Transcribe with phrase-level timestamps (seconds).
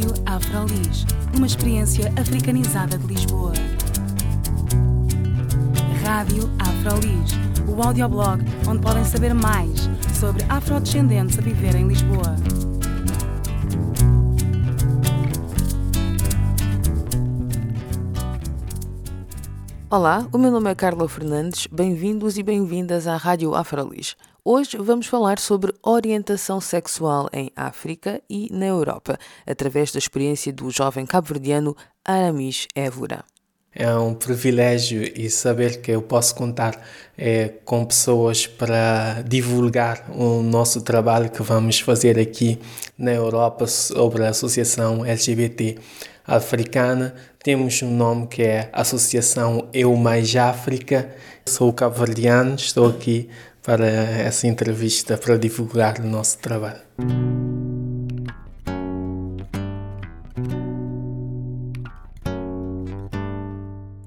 [0.00, 1.04] Rádio Afrolis,
[1.36, 3.52] uma experiência africanizada de Lisboa.
[6.02, 7.32] Rádio Afrolis,
[7.68, 12.34] o audioblog onde podem saber mais sobre afrodescendentes a viver em Lisboa.
[19.90, 24.16] Olá, o meu nome é Carla Fernandes, bem-vindos e bem-vindas à Rádio Afrolis.
[24.42, 30.70] Hoje vamos falar sobre orientação sexual em África e na Europa, através da experiência do
[30.70, 33.22] jovem cabo-verdiano Aramis Évora.
[33.72, 36.82] É um privilégio e saber que eu posso contar
[37.18, 42.58] é, com pessoas para divulgar o nosso trabalho que vamos fazer aqui
[42.96, 45.76] na Europa sobre a Associação LGBT
[46.26, 47.14] Africana.
[47.42, 51.14] Temos um nome que é Associação Eu Mais África.
[51.46, 53.28] Sou cabo-verdiano, estou aqui
[53.62, 56.80] para essa entrevista para divulgar o nosso trabalho.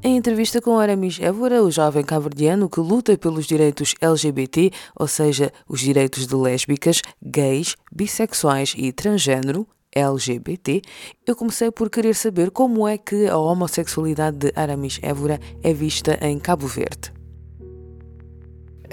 [0.06, 4.70] Em entrevista com Aramis Évora, o jovem cabo-verdiano que luta pelos direitos LGBT,
[5.00, 10.82] ou seja, os direitos de lésbicas, gays, bissexuais e transgênero, LGBT,
[11.26, 16.20] eu comecei por querer saber como é que a homossexualidade de Aramis Évora é vista
[16.22, 17.23] em Cabo Verde.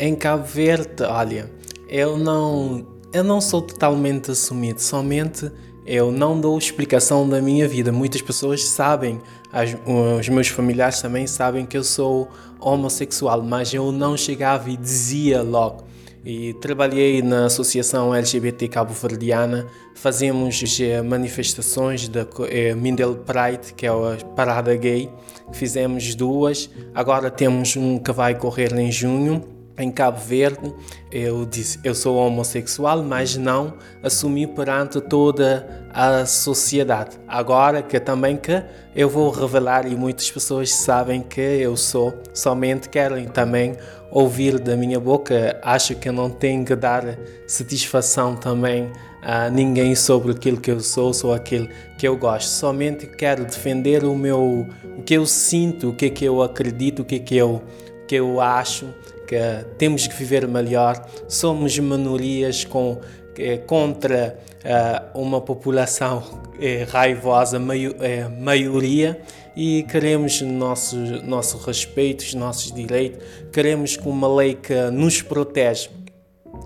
[0.03, 1.51] Em Cabo Verde, olha,
[1.87, 5.53] eu não, eu não sou totalmente assumido, somente
[5.85, 7.93] eu não dou explicação da minha vida.
[7.93, 9.21] Muitas pessoas sabem,
[9.53, 9.77] as,
[10.19, 15.43] os meus familiares também sabem que eu sou homossexual, mas eu não chegava e dizia
[15.43, 15.85] logo.
[16.25, 23.91] E trabalhei na Associação LGBT Cabo-Verdiana, fazemos eh, manifestações da eh, Mindel Pride, que é
[23.91, 25.11] a parada gay,
[25.53, 30.73] fizemos duas, agora temos um que vai correr em junho em Cabo Verde,
[31.11, 37.19] eu disse, eu sou homossexual, mas não assumi perante toda a sociedade.
[37.27, 38.63] Agora que também que
[38.95, 43.77] eu vou revelar e muitas pessoas sabem que eu sou, somente querem também
[44.11, 45.59] ouvir da minha boca.
[45.63, 48.91] Acho que não tenho que dar satisfação também
[49.23, 52.49] a ninguém sobre aquilo que eu sou, sou aquilo que eu gosto.
[52.49, 57.03] Somente quero defender o meu, o que eu sinto, o que é que eu acredito,
[57.03, 57.63] o que é que eu
[58.11, 58.93] que eu acho
[59.31, 62.99] que temos que viver melhor, somos minorias com,
[63.39, 64.37] é, contra
[65.15, 66.21] uh, uma população
[66.89, 67.95] raivosa, maio,
[68.41, 69.21] maioria,
[69.57, 75.89] e queremos nosso, nosso respeito, os nossos direitos, queremos que uma lei que nos protege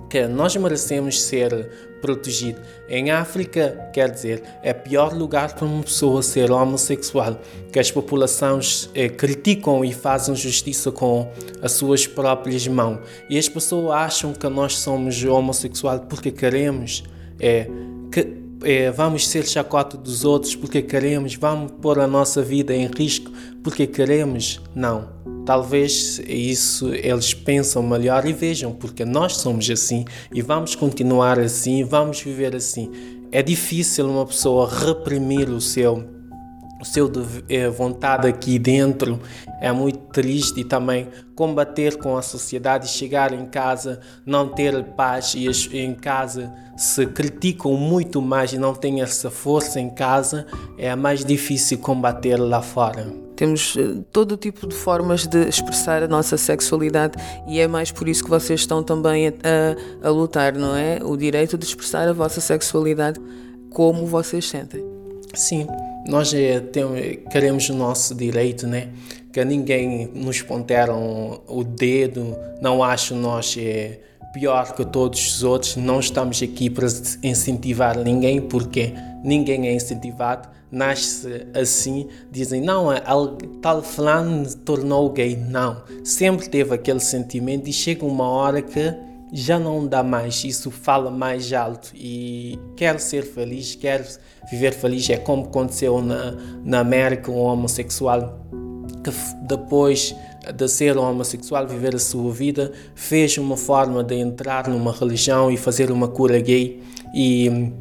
[0.08, 1.70] que nós merecemos ser
[2.04, 2.60] protegidos.
[2.86, 7.40] Em África, quer dizer, é pior lugar para uma pessoa ser homossexual,
[7.72, 11.32] que as populações eh, criticam e fazem justiça com
[11.62, 12.98] as suas próprias mãos.
[13.30, 17.04] E as pessoas acham que nós somos homossexuais porque queremos,
[17.40, 17.70] é,
[18.12, 22.86] que, é, vamos ser chacota dos outros porque queremos, vamos pôr a nossa vida em
[22.86, 23.32] risco
[23.62, 24.60] porque queremos.
[24.74, 25.33] Não.
[25.44, 31.84] Talvez isso eles pensam melhor e vejam, porque nós somos assim e vamos continuar assim,
[31.84, 32.90] vamos viver assim.
[33.30, 36.14] É difícil uma pessoa reprimir o seu
[36.80, 37.10] o seu
[37.48, 39.18] é, vontade aqui dentro
[39.58, 45.34] é muito triste e também combater com a sociedade, chegar em casa, não ter paz
[45.34, 50.46] e em casa se criticam muito mais e não têm essa força em casa,
[50.76, 53.23] é mais difícil combater lá fora.
[53.36, 57.14] Temos eh, todo tipo de formas de expressar a nossa sexualidade
[57.48, 61.00] e é mais por isso que vocês estão também a, a lutar, não é?
[61.02, 63.20] O direito de expressar a vossa sexualidade
[63.70, 64.84] como vocês sentem.
[65.34, 65.66] Sim,
[66.06, 66.60] nós é,
[67.30, 68.90] queremos o nosso direito, né?
[69.32, 73.98] Que ninguém nos ponteram o dedo, não acho nós é
[74.34, 75.76] pior que todos os outros.
[75.76, 76.86] Não estamos aqui para
[77.22, 80.48] incentivar ninguém, porque ninguém é incentivado.
[80.70, 82.88] Nasce assim, dizem, não,
[83.62, 85.36] tal fulano tornou gay.
[85.36, 88.92] Não, sempre teve aquele sentimento e chega uma hora que
[89.32, 94.04] já não dá mais, isso fala mais alto e quer ser feliz, quer
[94.50, 95.08] viver feliz.
[95.10, 96.32] É como aconteceu na,
[96.64, 98.40] na América, um homossexual
[99.02, 99.10] que
[99.46, 100.14] depois
[100.52, 105.56] de ser homossexual, viver a sua vida, fez uma forma de entrar numa religião e
[105.56, 106.82] fazer uma cura gay
[107.14, 107.72] e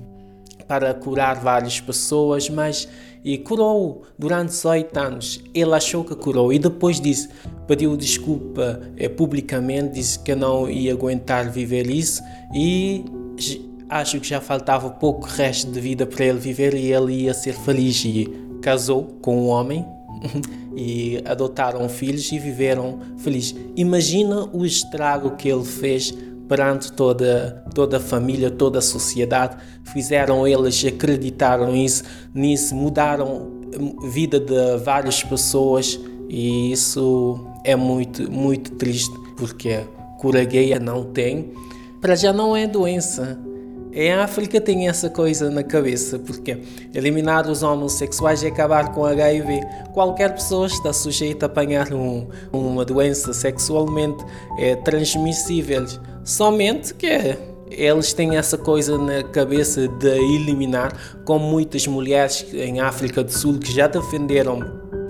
[0.67, 2.87] para curar várias pessoas, mas
[3.23, 5.43] e curou durante 18 anos.
[5.53, 7.29] Ele achou que curou e depois disse,
[7.67, 12.21] pediu desculpa é, publicamente, disse que não ia aguentar viver isso
[12.53, 13.05] e
[13.89, 17.53] acho que já faltava pouco resto de vida para ele viver e ele ia ser
[17.53, 18.27] feliz e
[18.61, 19.85] casou com um homem
[20.75, 23.55] e adotaram filhos e viveram felizes.
[23.75, 26.13] Imagina o estrago que ele fez
[26.47, 29.57] perante toda, toda a família, toda a sociedade,
[29.93, 32.03] fizeram eles acreditaram isso,
[32.33, 33.51] nisso, mudaram
[34.03, 35.99] a vida de várias pessoas
[36.29, 39.79] e isso é muito, muito triste porque
[40.19, 41.51] cura gay não tem,
[41.99, 43.39] para já não é doença.
[43.95, 46.57] Em África tem essa coisa na cabeça, porque
[46.95, 49.61] eliminar os homossexuais é acabar com HIV.
[49.93, 54.25] Qualquer pessoa está sujeita a apanhar um, uma doença sexualmente
[54.57, 55.85] é, transmissível.
[56.23, 57.37] Somente que
[57.69, 60.91] eles têm essa coisa na cabeça de eliminar,
[61.23, 64.59] como muitas mulheres em África do Sul que já defenderam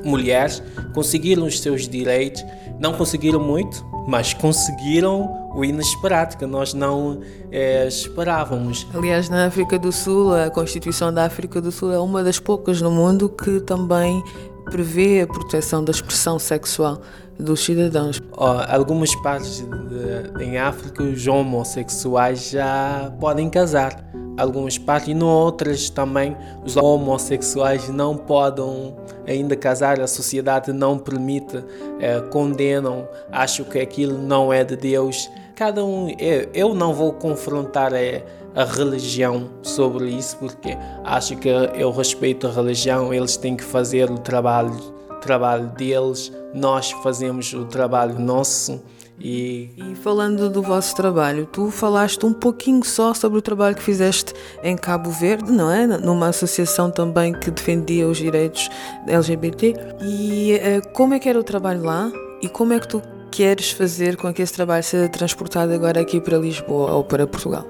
[0.03, 0.61] mulheres,
[0.93, 2.43] conseguiram os seus direitos,
[2.81, 7.19] não conseguiram muito, mas conseguiram o inesperado que nós não
[7.51, 8.87] é, esperávamos.
[8.93, 12.81] Aliás, na África do Sul, a Constituição da África do Sul é uma das poucas
[12.81, 14.23] no mundo que também
[14.65, 17.01] prevê a proteção da expressão sexual
[17.39, 18.21] dos cidadãos.
[18.37, 24.11] Oh, algumas partes de, em África, os homossexuais já podem casar.
[24.35, 26.35] Algumas partes, e outras também,
[26.65, 28.95] os homossexuais não podem
[29.27, 30.01] ainda casar.
[30.01, 31.63] A sociedade não permite,
[31.99, 35.29] eh, condenam, acham que aquilo não é de Deus.
[35.55, 41.49] Cada um, eu, eu não vou confrontar a, a religião sobre isso, porque acho que
[41.49, 44.75] eu respeito a religião, eles têm que fazer o trabalho,
[45.21, 48.83] trabalho deles nós fazemos o trabalho nosso
[49.19, 49.69] e...
[49.77, 49.95] e...
[49.95, 54.33] falando do vosso trabalho, tu falaste um pouquinho só sobre o trabalho que fizeste
[54.63, 55.85] em Cabo Verde, não é?
[55.85, 58.69] Numa associação também que defendia os direitos
[59.07, 59.75] LGBT.
[60.01, 62.11] E uh, como é que era o trabalho lá
[62.41, 63.01] e como é que tu
[63.33, 67.65] queres fazer com que esse trabalho seja transportado agora aqui para Lisboa ou para Portugal?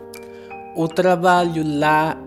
[0.75, 2.17] O trabalho lá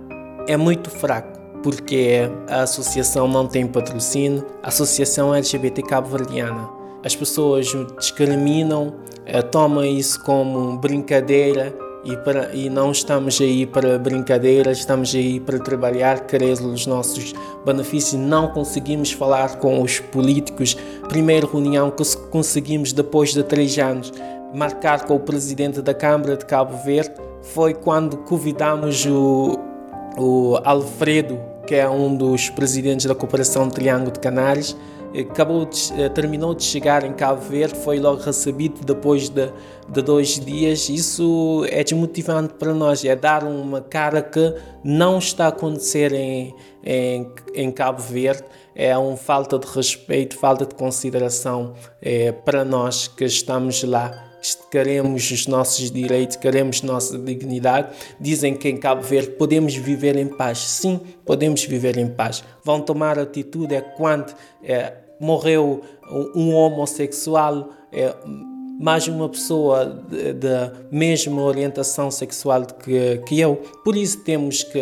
[0.48, 6.66] é muito fraco porque a associação não tem patrocínio, a Associação LGBT Cabo-Verdiana.
[7.04, 7.66] As pessoas
[7.98, 8.94] discriminam,
[9.26, 15.40] eh, tomam isso como brincadeira e, para, e não estamos aí para brincadeira, estamos aí
[15.40, 18.20] para trabalhar, querer os nossos benefícios.
[18.20, 20.76] Não conseguimos falar com os políticos.
[21.08, 24.12] Primeira reunião que conseguimos depois de três anos
[24.54, 27.12] marcar com o presidente da Câmara de Cabo Verde
[27.42, 29.58] foi quando convidamos o,
[30.16, 34.76] o Alfredo que é um dos presidentes da Cooperação Triângulo de Canários,
[35.20, 39.50] acabou de, eh, terminou de chegar em Cabo Verde, foi logo recebido depois de,
[39.88, 40.88] de dois dias.
[40.88, 44.54] Isso é desmotivante para nós, é dar uma cara que
[44.84, 46.54] não está a acontecer em,
[46.84, 48.44] em, em Cabo Verde.
[48.74, 51.72] É uma falta de respeito, falta de consideração
[52.02, 54.26] é, para nós que estamos lá
[54.70, 57.88] queremos os nossos direitos, queremos nossa dignidade.
[58.20, 60.58] Dizem que em Cabo Verde podemos viver em paz.
[60.58, 62.44] Sim, podemos viver em paz.
[62.62, 65.82] Vão tomar atitude é quando é, morreu
[66.34, 68.14] um homossexual, é,
[68.78, 73.56] mais uma pessoa da mesma orientação sexual que, que eu.
[73.84, 74.80] Por isso temos que,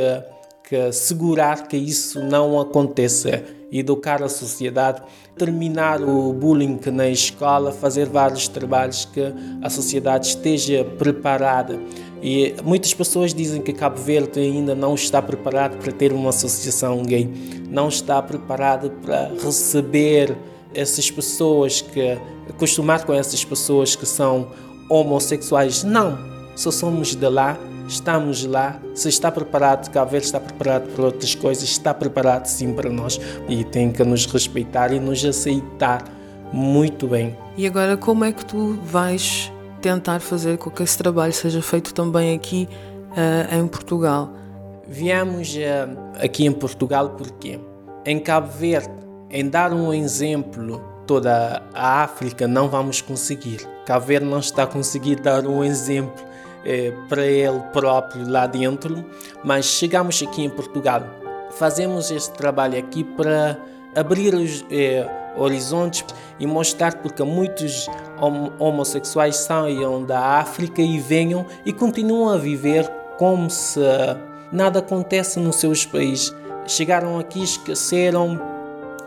[0.69, 5.02] que segurar que isso não aconteça educar a sociedade,
[5.36, 9.20] terminar o bullying na escola, fazer vários trabalhos que
[9.62, 11.78] a sociedade esteja preparada.
[12.26, 17.02] E muitas pessoas dizem que Cabo Verde ainda não está preparado para ter uma associação
[17.02, 17.30] gay,
[17.68, 20.34] não está preparado para receber
[20.74, 22.16] essas pessoas que
[22.48, 24.48] acostumar com essas pessoas que são
[24.88, 25.84] homossexuais.
[25.84, 26.19] Não,
[26.56, 28.81] só somos de lá estamos lá.
[28.94, 33.20] Se está preparado, Cabo Verde está preparado para outras coisas, está preparado sim para nós
[33.48, 36.02] e tem que nos respeitar e nos aceitar
[36.50, 37.36] muito bem.
[37.56, 39.52] E agora, como é que tu vais
[39.84, 42.67] tentar fazer com que esse trabalho seja feito também aqui
[43.10, 44.31] uh, em Portugal?
[44.88, 47.60] Viemos uh, aqui em Portugal porque
[48.06, 48.88] em Cabo Verde,
[49.29, 53.60] em dar um exemplo, toda a África não vamos conseguir.
[53.84, 56.24] Cabo Verde não está a conseguir dar um exemplo
[56.64, 59.05] é, para ele próprio lá dentro,
[59.44, 61.03] mas chegamos aqui em Portugal,
[61.58, 63.58] fazemos este trabalho aqui para
[63.94, 64.64] abrir os
[65.36, 66.05] horizontes
[66.38, 67.86] e mostrar porque muitos
[68.58, 73.81] homossexuais saiam da África e venham e continuam a viver como se
[74.53, 76.34] nada acontece nos seus países.
[76.67, 78.41] Chegaram aqui, esqueceram,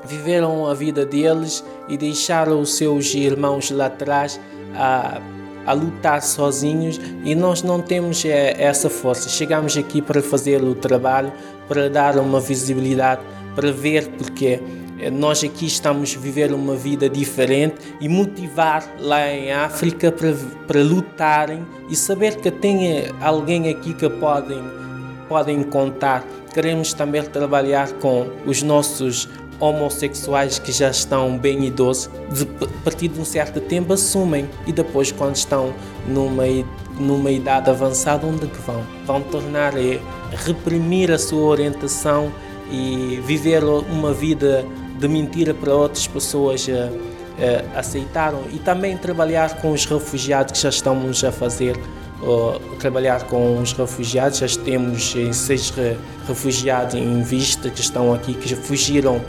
[0.03, 4.39] viveram a vida deles e deixaram os seus irmãos lá atrás
[4.75, 5.19] a
[5.67, 9.27] a lutar sozinhos e nós não temos é, essa força.
[9.27, 11.31] Chegamos aqui para fazer o trabalho,
[11.67, 13.21] para dar uma visibilidade,
[13.53, 14.61] para ver porque
[15.11, 20.33] nós aqui estamos a viver uma vida diferente e motivar lá em África para,
[20.65, 24.61] para lutarem e saber que tem alguém aqui que podem,
[25.29, 26.25] podem contar.
[26.53, 33.07] Queremos também trabalhar com os nossos homossexuais que já estão bem idosos, de, a partir
[33.07, 35.73] de um certo tempo assumem e depois quando estão
[36.07, 36.45] numa
[36.99, 38.83] numa idade avançada, onde é que vão?
[39.05, 39.99] Vão tornar é,
[40.45, 42.31] reprimir a sua orientação
[42.71, 44.65] e viver uma vida
[44.99, 46.67] de mentira para outras pessoas
[47.75, 51.77] aceitaram e também trabalhar com os refugiados que já estamos a fazer
[52.79, 55.71] trabalhar com os refugiados já temos seis
[56.27, 59.21] refugiados em vista que estão aqui que fugiram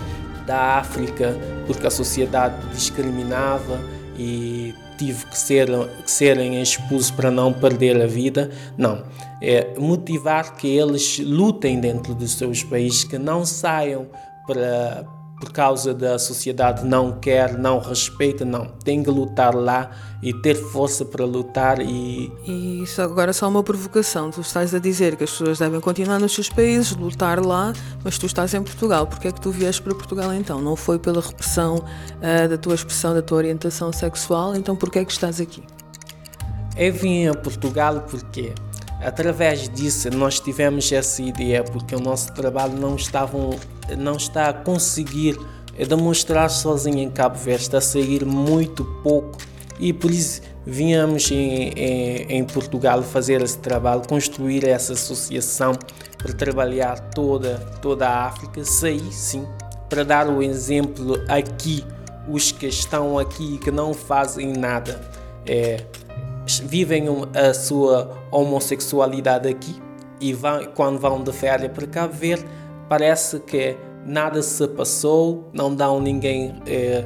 [0.47, 3.79] da África porque a sociedade discriminava
[4.19, 5.69] e tive que, ser,
[6.05, 8.51] que serem expulsos para não perder a vida.
[8.77, 9.05] Não.
[9.41, 14.09] É motivar que eles lutem dentro dos seus países, que não saiam
[14.47, 15.07] para,
[15.41, 18.67] por causa da sociedade não quer, não respeita, não.
[18.85, 19.91] Tem que lutar lá
[20.21, 22.33] e ter força para lutar e...
[22.45, 24.31] E isso agora é só uma provocação.
[24.31, 28.19] Tu estás a dizer que as pessoas devem continuar nos seus países, lutar lá, mas
[28.19, 29.07] tu estás em Portugal.
[29.07, 30.61] Porquê é que tu vieste para Portugal então?
[30.61, 35.05] Não foi pela repressão uh, da tua expressão, da tua orientação sexual, então porquê é
[35.05, 35.63] que estás aqui?
[36.77, 38.55] Eu vim a Portugal porque
[39.01, 43.39] através disso nós tivemos essa ideia porque o nosso trabalho não estava
[43.97, 45.39] não está a conseguir
[45.87, 49.39] demonstrar sozinho em Cabo Verde está a sair muito pouco.
[49.79, 55.73] E por isso vínhamos em, em, em, Portugal fazer esse trabalho, construir essa associação
[56.17, 59.47] para trabalhar toda, toda a África, sair sim,
[59.89, 61.85] para dar o exemplo aqui,
[62.29, 65.01] os que estão aqui e que não fazem nada,
[65.47, 65.85] é,
[66.59, 69.77] vivem a sua homossexualidade aqui
[70.21, 72.45] e vão, quando vão de férias para Cabo Verde,
[72.89, 77.05] parece que nada se passou, não dão ninguém é,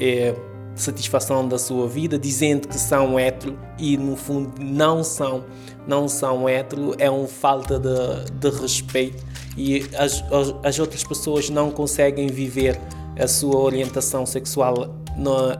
[0.00, 0.34] é,
[0.74, 5.44] satisfação da sua vida, dizendo que são hétero e no fundo não são,
[5.86, 9.22] não são hétero, é uma falta de, de respeito
[9.56, 10.24] e as,
[10.64, 12.80] as outras pessoas não conseguem viver
[13.18, 14.96] a sua orientação sexual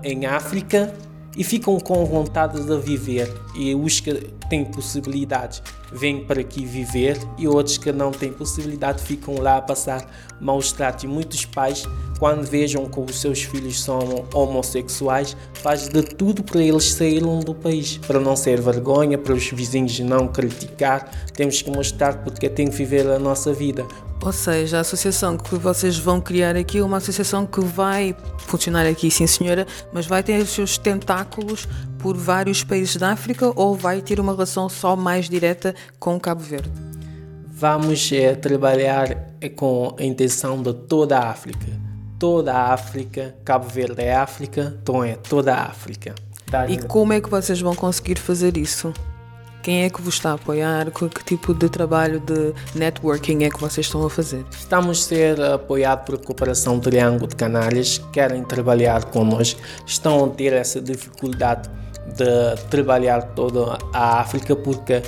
[0.03, 0.93] em África
[1.37, 3.33] e ficam com vontade de viver.
[3.55, 4.13] E os que
[4.49, 5.63] têm possibilidades
[5.93, 10.05] vêm para aqui viver e outros que não têm possibilidade ficam lá a passar
[10.41, 11.05] maus tratos.
[11.05, 11.85] E muitos pais,
[12.19, 17.55] quando vejam que os seus filhos são homossexuais, fazem de tudo para eles saírem do
[17.55, 21.11] país, para não ser vergonha, para os vizinhos não criticar.
[21.33, 23.87] Temos que mostrar porque tem que viver a nossa vida.
[24.25, 28.87] Ou seja, a associação que vocês vão criar aqui é uma associação que vai funcionar
[28.87, 33.75] aqui, sim senhora, mas vai ter os seus tentáculos por vários países da África ou
[33.75, 36.73] vai ter uma relação só mais direta com Cabo Verde?
[37.49, 41.67] Vamos é, trabalhar eh, com a intenção de toda a África.
[42.19, 46.15] Toda a África, Cabo Verde é África, então é toda a África.
[46.71, 48.91] E como é que vocês vão conseguir fazer isso?
[49.65, 50.91] Quem é que vos está a apoiar?
[50.91, 54.45] Que tipo de trabalho de networking é que vocês estão a fazer?
[54.51, 60.53] Estamos a ser apoiados por Cooperação Triângulo de Canárias, querem trabalhar connosco, estão a ter
[60.53, 61.71] essa dificuldade
[62.15, 65.01] de trabalhar toda a África porque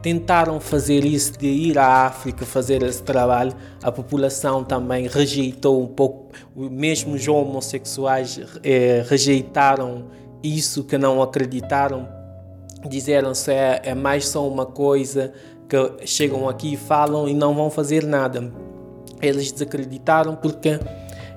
[0.00, 5.86] tentaram fazer isso de ir à África fazer esse trabalho a população também rejeitou um
[5.86, 10.06] pouco mesmo os homossexuais eh, rejeitaram
[10.42, 12.17] isso que não acreditaram
[12.86, 15.32] disseram-se é, é mais só uma coisa
[15.68, 18.50] que chegam aqui, falam e não vão fazer nada.
[19.20, 20.78] Eles desacreditaram porque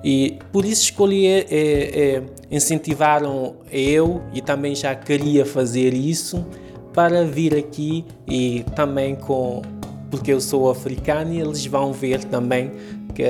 [0.04, 6.46] e por isso escolhi é, é, incentivaram eu e também já queria fazer isso
[6.94, 9.62] para vir aqui e também com
[10.10, 12.72] porque eu sou africano e eles vão ver também
[13.16, 13.24] que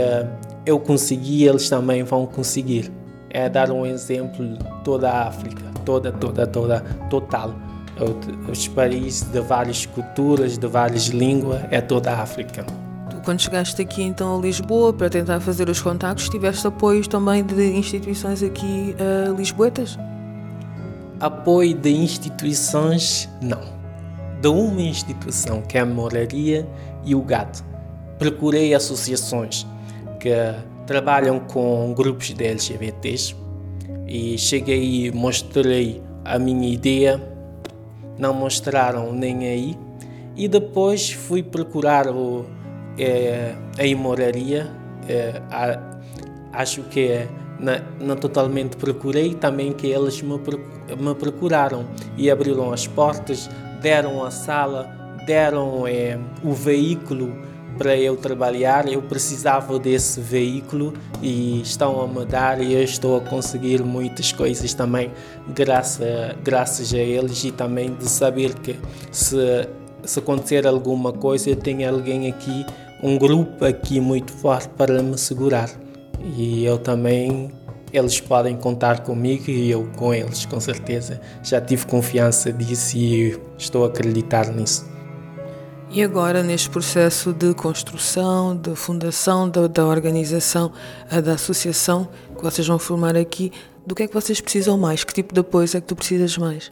[0.65, 2.91] eu consegui, eles também vão conseguir.
[3.29, 7.53] É dar um exemplo toda a África, toda, toda, toda, total
[8.49, 12.65] os países de várias culturas, de várias línguas, é toda a África.
[13.23, 17.77] Quando chegaste aqui então a Lisboa para tentar fazer os contactos, tiveste apoio também de
[17.77, 19.97] instituições aqui uh, lisboetas?
[21.19, 23.61] Apoio de instituições, não.
[24.41, 26.67] De uma instituição que é a Moraria
[27.05, 27.61] e o GAT.
[28.17, 29.67] Procurei associações
[30.19, 30.31] que
[30.87, 33.35] trabalham com grupos de LGBTs
[34.07, 37.30] e cheguei e mostrei a minha ideia
[38.21, 39.77] não mostraram nem aí.
[40.37, 42.45] E depois fui procurar o,
[42.97, 44.71] é, a imoraria,
[45.09, 45.99] é, a,
[46.53, 47.27] acho que é,
[47.99, 51.85] não totalmente procurei, também que eles me, me procuraram
[52.15, 53.49] e abriram as portas,
[53.81, 54.87] deram a sala,
[55.25, 57.35] deram é, o veículo
[57.77, 58.87] para eu trabalhar.
[58.87, 64.31] Eu precisava desse veículo e estão a me dar e eu estou a conseguir muitas
[64.31, 65.11] coisas também
[65.53, 66.07] graças,
[66.43, 68.77] graças a eles e também de saber que
[69.11, 69.67] se,
[70.03, 72.65] se acontecer alguma coisa eu tenho alguém aqui,
[73.01, 75.69] um grupo aqui muito forte para me segurar.
[76.37, 77.51] E eu também
[77.93, 81.19] eles podem contar comigo e eu com eles, com certeza.
[81.43, 84.90] Já tive confiança disso e estou a acreditar nisso.
[85.93, 90.71] E agora, neste processo de construção, de fundação da, da organização,
[91.21, 93.51] da associação que vocês vão formar aqui,
[93.85, 95.03] do que é que vocês precisam mais?
[95.03, 96.71] Que tipo de apoio é que tu precisas mais?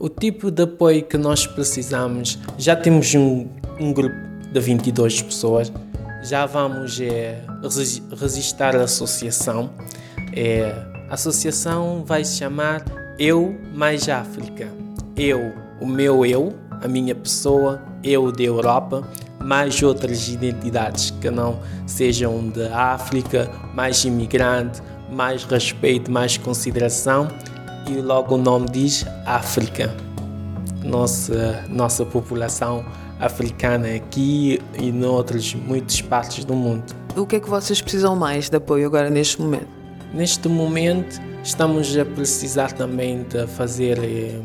[0.00, 3.46] O tipo de apoio que nós precisamos, já temos um,
[3.78, 4.16] um grupo
[4.52, 5.72] de 22 pessoas,
[6.24, 7.40] já vamos é,
[8.20, 9.70] registrar a associação.
[10.34, 10.74] É,
[11.08, 12.84] a associação vai se chamar
[13.16, 14.68] Eu Mais África.
[15.16, 19.02] Eu, o meu eu, a minha pessoa, eu da Europa,
[19.40, 27.28] mais outras identidades que não sejam da África, mais imigrante, mais respeito, mais consideração
[27.88, 29.94] e logo o nome diz África.
[30.84, 32.84] Nossa, nossa população
[33.20, 36.94] africana aqui e em outras muitas partes do mundo.
[37.16, 39.68] O que é que vocês precisam mais de apoio agora neste momento?
[40.12, 44.40] Neste momento estamos a precisar também de fazer eh,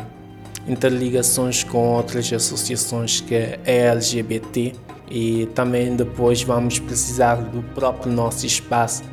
[0.67, 4.73] interligações com outras associações que é LGBT
[5.09, 9.03] e também depois vamos precisar do próprio nosso espaço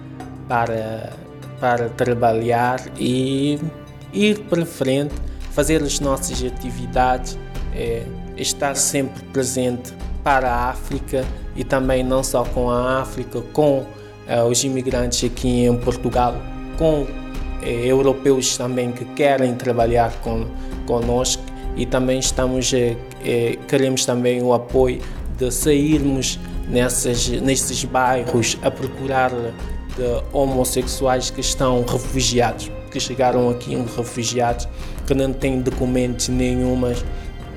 [0.48, 1.12] para,
[1.60, 3.60] para trabalhar e
[4.12, 5.14] ir para frente,
[5.52, 7.38] fazer as nossas atividades,
[7.74, 8.02] é,
[8.36, 13.84] estar sempre presente para a África e também não só com a África, com
[14.26, 16.34] é, os imigrantes aqui em Portugal,
[16.76, 17.06] com
[17.62, 20.46] é, europeus também que querem trabalhar com,
[20.86, 21.43] conosco
[21.76, 22.96] e também estamos é,
[23.68, 25.00] queremos também o apoio
[25.38, 26.38] de sairmos
[26.68, 34.68] nessas, nesses bairros a procurar de homossexuais que estão refugiados que chegaram aqui refugiados,
[35.04, 37.04] que não têm documentos nenhumas,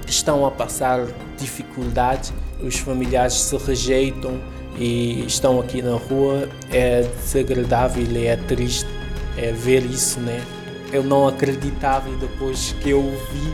[0.08, 1.06] estão a passar
[1.38, 4.42] dificuldades, os familiares se rejeitam
[4.80, 6.50] e estão aqui na rua.
[6.72, 8.90] É desagradável e é triste
[9.38, 10.44] é, ver isso, né?
[10.92, 13.54] Eu não acreditava e depois que eu vi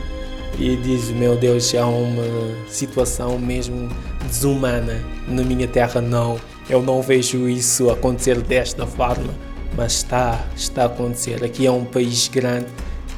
[0.58, 2.24] e diz meu Deus é uma
[2.68, 3.88] situação mesmo
[4.26, 6.38] desumana na minha terra não
[6.68, 9.34] eu não vejo isso acontecer desta forma
[9.76, 11.44] mas está, está a acontecer.
[11.44, 12.66] Aqui é um país grande,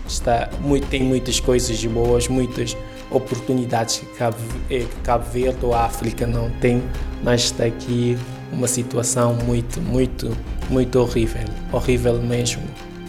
[0.07, 2.77] está, muito, tem muitas coisas boas, muitas
[3.11, 4.37] oportunidades que Cabo,
[4.69, 6.83] que Cabo Verde ou África não tem,
[7.23, 8.19] mas está aqui
[8.53, 10.37] uma situação muito, muito,
[10.71, 12.63] muito horrível, horrível mesmo,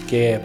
[0.07, 0.43] que é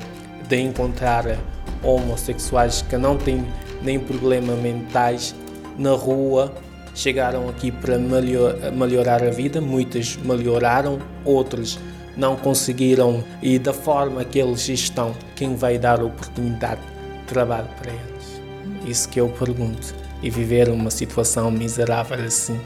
[0.49, 1.38] de encontrar
[1.83, 3.45] homossexuais que não têm
[3.83, 5.35] nem problemas mentais
[5.79, 6.53] na rua,
[6.95, 11.79] chegaram aqui para melhor, melhorar a vida, muitos melhoraram, outros
[12.16, 17.90] não conseguiram e da forma que eles estão, quem vai dar oportunidade de trabalho para
[17.90, 18.42] eles?
[18.87, 19.95] Isso que eu pergunto.
[20.23, 22.61] E viver uma situação miserável assim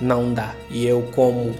[0.00, 0.54] não dá.
[0.70, 1.54] E eu, como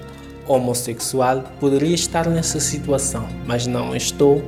[0.46, 4.42] homossexual, poderia estar nessa situação, mas não estou.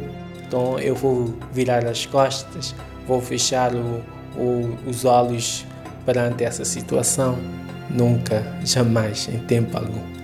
[0.47, 2.75] Então eu vou virar as costas,
[3.07, 4.03] vou fechar o,
[4.37, 5.67] o, os olhos
[6.05, 7.39] perante essa situação.
[7.91, 10.15] Nunca, jamais, em tempo algum.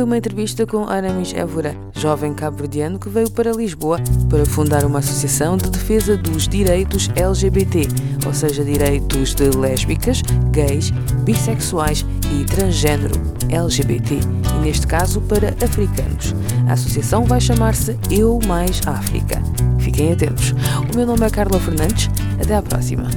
[0.00, 3.98] foi uma entrevista com Aramis Évora, jovem cabo-verdiano que veio para Lisboa
[4.30, 7.82] para fundar uma associação de defesa dos direitos LGBT,
[8.24, 10.90] ou seja, direitos de lésbicas, gays,
[11.24, 13.12] bissexuais e transgênero
[13.50, 14.20] LGBT,
[14.60, 16.34] neste caso para africanos.
[16.68, 19.42] A associação vai chamar-se Eu Mais África.
[19.78, 20.54] Fiquem atentos.
[20.92, 22.08] O meu nome é Carla Fernandes.
[22.40, 23.08] Até à próxima.